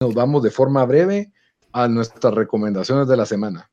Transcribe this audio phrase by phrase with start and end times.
[0.00, 1.32] Nos vamos de forma breve
[1.72, 3.68] a nuestras recomendaciones de la semana.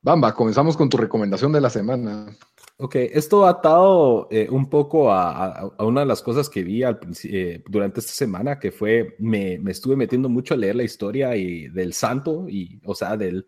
[0.00, 2.34] Bamba, comenzamos con tu recomendación de la semana.
[2.78, 6.98] Ok, esto ha atado eh, un poco a, una de las cosas que vi al,
[7.24, 11.36] eh, durante esta semana, que fue, me, me, estuve metiendo mucho a leer la historia
[11.36, 13.46] y, del santo, y, o sea, del,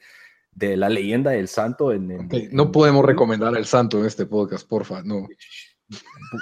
[0.53, 1.93] de la leyenda del santo.
[1.93, 5.27] En, no podemos recomendar el santo en este podcast, porfa, no.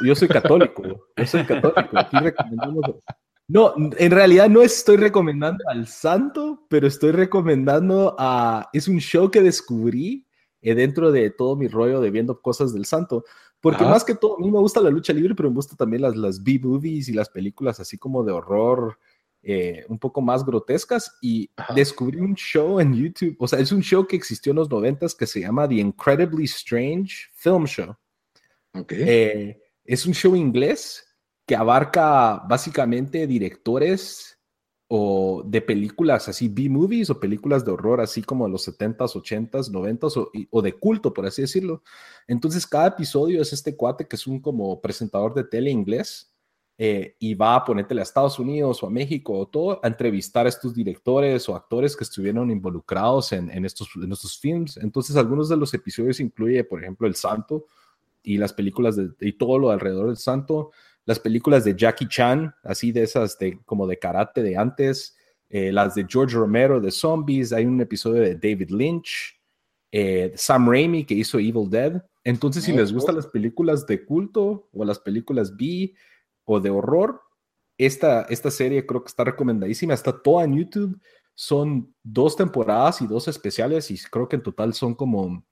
[0.05, 0.83] Yo soy católico,
[1.17, 1.97] yo soy católico.
[1.97, 2.85] Aquí recomendamos
[3.49, 8.69] no, en realidad no estoy recomendando al santo, pero estoy recomendando a...
[8.73, 10.27] Es un show que descubrí
[10.61, 13.25] eh, dentro de todo mi rollo de viendo cosas del santo.
[13.61, 16.03] Porque más que todo, a mí me gusta la lucha libre, pero me gusta también
[16.03, 18.99] las, las B-movies y las películas así como de horror,
[19.43, 21.17] eh, un poco más grotescas.
[21.23, 24.71] Y descubrí un show en YouTube, o sea, es un show que existió en los
[24.71, 27.95] noventas que se llama The Incredibly Strange Film Show.
[28.73, 29.05] Okay.
[29.07, 31.06] Eh, es un show inglés
[31.47, 34.37] que abarca básicamente directores
[34.89, 39.71] o de películas así, B-movies o películas de horror, así como de los 70s, 80s,
[39.71, 41.83] 90s o, de culto, por así decirlo.
[42.29, 46.33] Entonces, cada episodio es este cuate que es un como presentador de tele inglés
[46.79, 50.47] eh, y va a ponértele a Estados Unidos o a México o todo a entrevistar
[50.47, 54.77] a estos directores o actores que estuvieron involucrados en, estos, en estos films.
[54.77, 57.67] Entonces, algunos de los episodios incluye, por ejemplo, El Santo
[58.23, 60.71] y las películas de, y todo lo alrededor del Santo
[61.07, 65.17] las películas de Jackie Chan, así de esas de, como de karate de antes,
[65.49, 69.41] eh, las de George Romero de Zombies, hay un episodio de David Lynch,
[69.93, 72.05] eh, Sam Raimi que hizo Evil Dead.
[72.25, 75.95] Entonces, si les gustan las películas de culto o las películas B
[76.45, 77.21] o de horror,
[77.79, 81.01] esta, esta serie creo que está recomendadísima, está toda en YouTube.
[81.35, 85.45] Son dos temporadas y dos especiales y creo que en total son como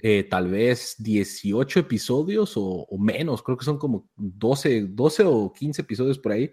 [0.00, 5.82] eh, tal vez 18 episodios o, menos, creo que son como 12, 12 o 15
[5.82, 6.50] episodios por ahí,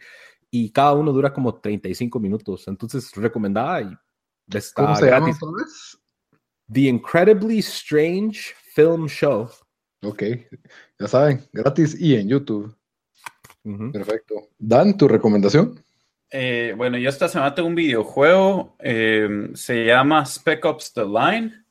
[0.49, 2.67] y cada uno dura como 35 minutos.
[2.67, 5.37] Entonces, recomendada y está ¿Cómo se gratis.
[6.71, 9.49] The Incredibly Strange Film Show.
[10.01, 10.23] Ok,
[10.99, 12.75] ya saben, gratis y en YouTube.
[13.91, 14.49] Perfecto.
[14.57, 15.79] Dan, ¿tu recomendación?
[16.31, 21.64] Eh, bueno, yo esta semana tengo un videojuego, eh, se llama Spec Ops The Line.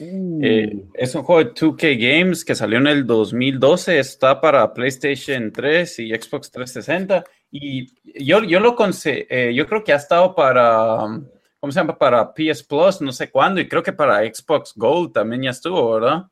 [0.00, 0.90] Eh, uh.
[0.94, 5.98] es un juego de 2K Games que salió en el 2012, está para PlayStation 3
[5.98, 7.88] y Xbox 360 y
[8.24, 10.98] yo, yo lo eh, yo creo que ha estado para,
[11.58, 11.98] ¿cómo se llama?
[11.98, 15.94] Para PS Plus, no sé cuándo, y creo que para Xbox Gold también ya estuvo,
[15.94, 16.26] ¿verdad?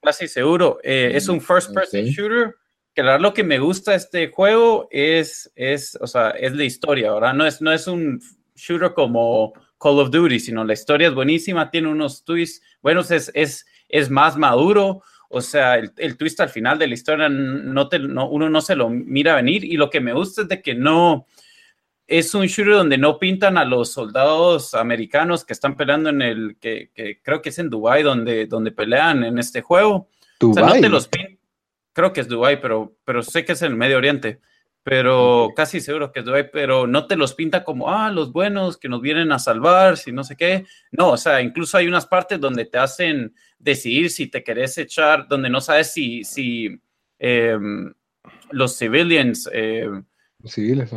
[0.00, 0.78] Casi seguro.
[0.82, 2.54] Eh, es un first person shooter,
[2.94, 6.52] que la verdad lo que me gusta de este juego es, es, o sea, es
[6.54, 7.34] la historia, ¿verdad?
[7.34, 8.20] No es, no es un
[8.54, 12.64] shooter como Call of Duty, sino la historia es buenísima, tiene unos twists.
[12.82, 17.28] Buenos, es, es, es más maduro, o sea, el, twist al final de la historia
[17.28, 20.48] no te, no, uno no se lo mira venir y lo que me gusta es
[20.48, 21.26] de que no,
[22.06, 26.56] es un shooter donde no pintan a los soldados americanos que están peleando en el,
[26.60, 26.90] que,
[27.22, 30.08] creo que es en Dubai donde, donde pelean en este juego.
[30.40, 31.08] O sea, no te los
[31.92, 34.40] creo que es Dubai, pero, pero sé que es en el Medio Oriente
[34.86, 38.88] pero casi seguro que es pero no te los pinta como, ah, los buenos que
[38.88, 40.64] nos vienen a salvar, si no sé qué.
[40.92, 45.26] No, o sea, incluso hay unas partes donde te hacen decidir si te querés echar,
[45.26, 46.80] donde no sabes si, si
[47.18, 47.92] em,
[48.52, 49.50] los civilians...
[50.40, 50.92] Los civiles,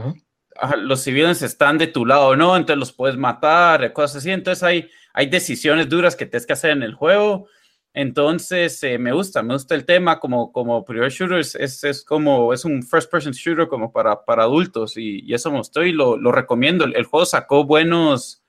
[0.78, 4.30] Los civiles están de tu lado o no, entonces los puedes matar, cosas así.
[4.30, 7.48] Entonces hay, hay decisiones duras que tienes que hacer en el juego
[7.94, 12.54] entonces, eh, me gusta, me gusta el tema como, como prior shooter, es, es, como,
[12.54, 16.16] es un first person shooter como para, para adultos y, eso me gustó y lo,
[16.18, 16.86] lo recomiendo.
[16.86, 18.44] El, juego sacó buenos,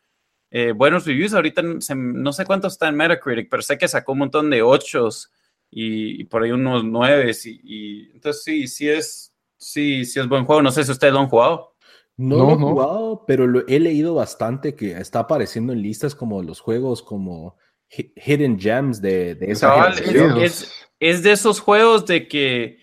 [0.50, 4.18] eh, buenos reviews, ahorita no sé cuánto está en Metacritic, pero sé que sacó un
[4.18, 5.32] montón de ochos
[5.70, 10.60] y, por ahí unos nueves y, entonces sí, sí es, sí, sí es buen juego.
[10.62, 11.74] No sé si ustedes lo han jugado.
[12.16, 16.42] No, lo he jugado, pero lo, he leído bastante que está apareciendo en listas como
[16.42, 17.56] los juegos como
[17.90, 22.78] hidden gems de, esa es, es, de esos juegos de que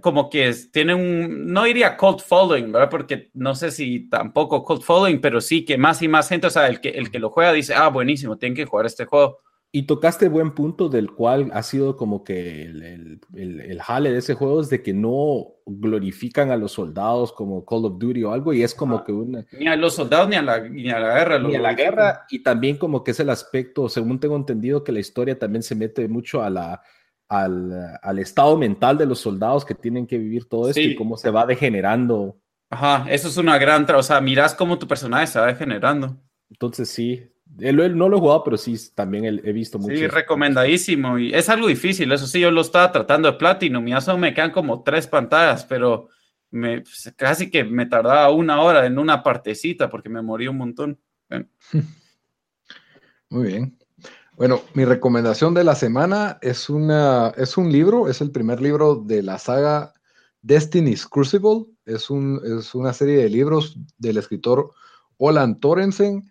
[0.00, 2.90] como que tiene un, no diría cult following, ¿verdad?
[2.90, 6.50] Porque no sé si tampoco cult following, pero sí que más y más gente, o
[6.50, 9.38] sea, el que, el que lo juega dice, ah, buenísimo, tienen que jugar este juego.
[9.72, 12.82] Y tocaste buen punto del cual ha sido como que el,
[13.34, 17.64] el, el, jale de ese juego es de que no glorifican a los soldados como
[17.64, 19.46] Call of Duty o algo y es como que una...
[19.52, 21.38] Ni a los soldados ni a la, ni a la guerra.
[21.38, 24.90] Ni a la guerra y también como que es el aspecto, según tengo entendido, que
[24.90, 26.82] la historia también se mete mucho a la,
[27.28, 31.16] al, al estado mental de los soldados que tienen que vivir todo esto y cómo
[31.16, 32.40] se va degenerando.
[32.70, 33.88] Ajá, eso es una gran...
[33.88, 36.16] O sea, miras cómo tu personaje se va degenerando.
[36.50, 39.94] Entonces sí, él, no lo he jugado, pero sí, también he visto mucho.
[39.94, 41.18] Sí, recomendadísimo.
[41.18, 44.32] Y es algo difícil, eso sí, yo lo estaba tratando de Platinum y eso me
[44.32, 46.08] quedan como tres pantallas, pero
[46.50, 50.58] me, pues, casi que me tardaba una hora en una partecita porque me morí un
[50.58, 50.98] montón.
[53.30, 53.78] Muy bien.
[54.36, 58.96] Bueno, mi recomendación de la semana es, una, es un libro, es el primer libro
[58.96, 59.92] de la saga
[60.40, 61.66] Destiny's Crucible.
[61.84, 64.72] Es, un, es una serie de libros del escritor
[65.18, 66.29] Olan Torensen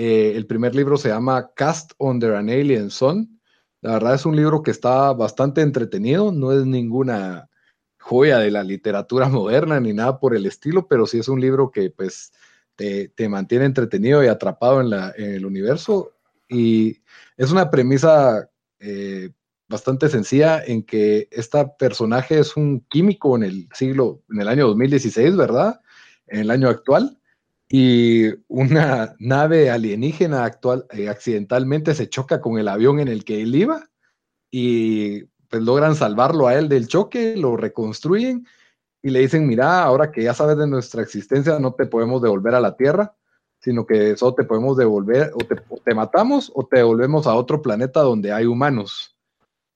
[0.00, 3.40] eh, el primer libro se llama Cast Under an Alien Sun.
[3.80, 7.50] La verdad es un libro que está bastante entretenido, no es ninguna
[7.98, 11.72] joya de la literatura moderna ni nada por el estilo, pero sí es un libro
[11.72, 12.32] que pues
[12.76, 16.12] te, mantiene entretenido y atrapado en, el universo.
[16.48, 17.02] Y
[17.36, 18.48] es una premisa
[18.78, 19.30] eh,
[19.66, 24.68] bastante sencilla en que este personaje es un químico en el siglo, en el año
[24.68, 25.80] 2016, ¿verdad?
[26.28, 27.18] En el año actual
[27.68, 33.42] y una nave alienígena actual eh, accidentalmente se choca con el avión en el que
[33.42, 33.88] él iba
[34.50, 38.46] y pues logran salvarlo a él del choque, lo reconstruyen
[39.02, 42.54] y le dicen, mira, ahora que ya sabes de nuestra existencia, no te podemos devolver
[42.54, 43.14] a la Tierra,
[43.60, 47.34] sino que solo te podemos devolver, o te, o te matamos o te devolvemos a
[47.34, 49.16] otro planeta donde hay humanos.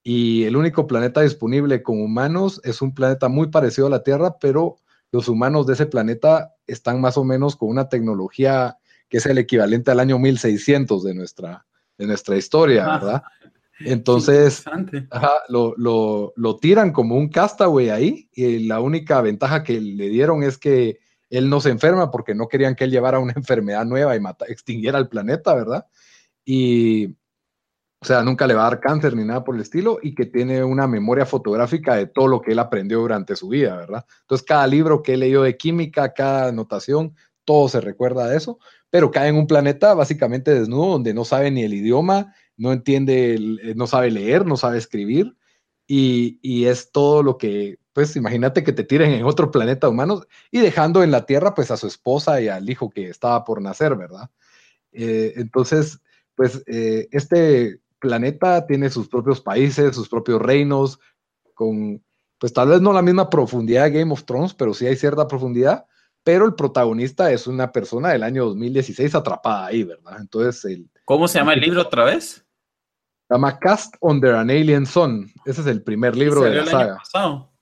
[0.03, 4.37] Y el único planeta disponible con humanos es un planeta muy parecido a la Tierra,
[4.39, 4.77] pero
[5.13, 8.77] los humanos de ese planeta están más o menos con una tecnología
[9.07, 11.65] que es el equivalente al año 1600 de nuestra,
[11.99, 13.23] de nuestra historia, ¿verdad?
[13.79, 14.65] Entonces,
[15.49, 20.41] lo, lo, lo, tiran como un castaway ahí y la única ventaja que le dieron
[20.41, 20.97] es que
[21.29, 24.97] él no se enferma porque no querían que él llevara una enfermedad nueva y extinguiera
[24.97, 25.85] el planeta, ¿verdad?
[26.43, 27.15] Y
[28.03, 30.25] o sea, nunca le va a dar cáncer ni nada por el estilo y que
[30.25, 34.05] tiene una memoria fotográfica de todo lo que él aprendió durante su vida, ¿verdad?
[34.23, 37.15] Entonces, cada libro que he leído de química, cada anotación,
[37.45, 38.59] todo se recuerda de eso,
[38.89, 43.35] pero cae en un planeta básicamente desnudo donde no sabe ni el idioma, no entiende,
[43.35, 45.37] eh, no sabe leer, no sabe escribir
[45.87, 50.27] y, y es todo lo que, pues imagínate que te tiren en otro planeta humanos
[50.51, 53.61] y dejando en la Tierra pues a su esposa y al hijo que estaba por
[53.61, 54.29] nacer, ¿verdad?
[54.91, 56.01] Eh, entonces,
[56.35, 60.99] pues eh, este planeta tiene sus propios países, sus propios reinos,
[61.53, 62.03] con,
[62.37, 65.25] pues tal vez no la misma profundidad de Game of Thrones, pero sí hay cierta
[65.25, 65.85] profundidad,
[66.21, 70.17] pero el protagonista es una persona del año 2016 atrapada ahí, ¿verdad?
[70.19, 72.45] Entonces, el, ¿cómo se llama el libro otra vez?
[73.29, 75.31] Se llama Cast Under an Alien Sun.
[75.45, 76.83] Ese es el primer libro de la el saga.
[76.83, 77.53] Año pasado?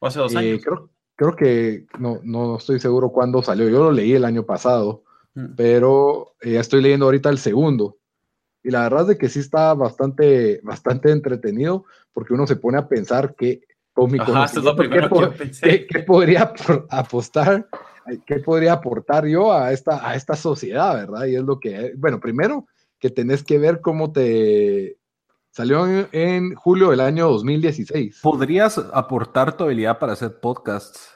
[0.00, 0.60] ¿O hace dos eh, años?
[0.64, 3.68] creo, creo, que no, no estoy seguro cuándo salió.
[3.68, 5.04] Yo lo leí el año pasado,
[5.34, 5.54] mm.
[5.56, 7.98] pero ya eh, estoy leyendo ahorita el segundo.
[8.64, 12.78] Y la verdad es de que sí está bastante, bastante entretenido porque uno se pone
[12.78, 13.60] a pensar que
[13.92, 14.18] con mi
[15.86, 16.52] ¿qué, podría
[16.90, 17.68] apostar,
[18.26, 21.26] qué podría aportar yo a esta, a esta sociedad, verdad?
[21.26, 22.66] Y es lo que, bueno, primero
[22.98, 24.96] que tenés que ver cómo te
[25.50, 28.20] salió en, en julio del año 2016.
[28.22, 31.13] ¿Podrías aportar tu habilidad para hacer podcasts?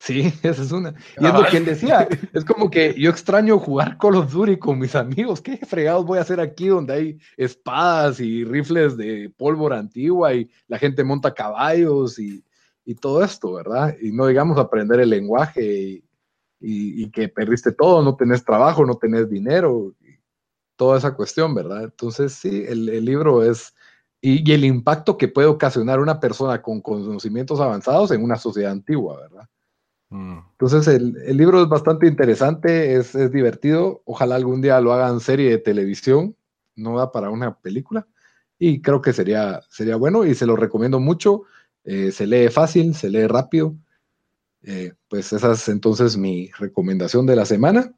[0.00, 0.94] Sí, esa es una.
[1.18, 2.08] Y es lo que él decía.
[2.32, 5.42] Es como que yo extraño jugar Call of Duty con mis amigos.
[5.42, 10.50] ¿Qué fregados voy a hacer aquí donde hay espadas y rifles de pólvora antigua y
[10.68, 12.42] la gente monta caballos y,
[13.00, 13.94] todo esto, ¿verdad?
[14.02, 16.02] Y no digamos aprender el lenguaje
[16.60, 19.94] y, que perdiste todo, no tenés trabajo, no tenés dinero,
[20.74, 21.84] toda esa cuestión, ¿verdad?
[21.84, 23.72] Entonces, sí, el, libro es.
[24.20, 28.72] Y, y el impacto que puede ocasionar una persona con conocimientos avanzados en una sociedad
[28.72, 29.48] antigua, ¿verdad?
[30.10, 30.38] Mm.
[30.52, 35.58] Entonces el, libro es bastante interesante, es, divertido, ojalá algún día lo hagan serie de
[35.58, 36.36] televisión,
[36.76, 38.06] no da para una película,
[38.58, 41.44] y creo que sería, sería bueno y se lo recomiendo mucho,
[41.84, 43.76] eh, se lee fácil, se lee rápido,
[44.62, 47.94] eh, pues esa es entonces mi recomendación de la semana.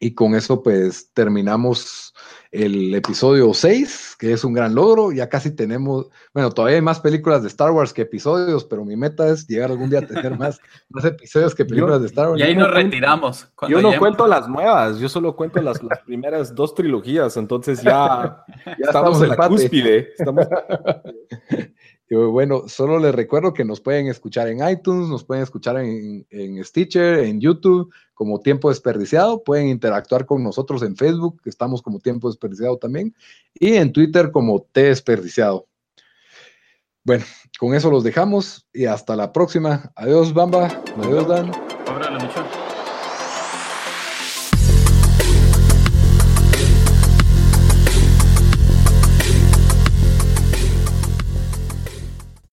[0.00, 2.14] Y con eso pues terminamos
[2.50, 5.12] el episodio 6, que es un gran logro.
[5.12, 8.96] Ya casi tenemos, bueno, todavía hay más películas de Star Wars que episodios, pero mi
[8.96, 12.40] meta es llegar algún día a tener más, más episodios que películas de Star Wars.
[12.40, 13.48] Y ahí nos retiramos.
[13.68, 18.44] Yo no cuento las nuevas, yo solo cuento las, las primeras dos trilogías, entonces ya,
[18.78, 20.08] estamos, en la cúspide.
[22.10, 26.64] bueno, solo les recuerdo que nos pueden escuchar en iTunes, nos pueden escuchar en, en,
[26.64, 29.42] Stitcher, en YouTube, como Tiempo Desperdiciado.
[29.42, 33.14] Pueden interactuar con nosotros en Facebook, que estamos como Tiempo Desperdiciado también,
[33.54, 35.66] y en Twitter como T Desperdiciado.
[37.04, 37.24] Bueno,
[37.58, 39.92] con eso los dejamos y hasta la próxima.
[39.94, 40.82] Adiós, Bamba.
[40.96, 41.67] Adiós, Dan.